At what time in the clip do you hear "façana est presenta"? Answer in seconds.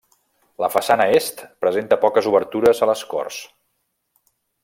0.75-1.99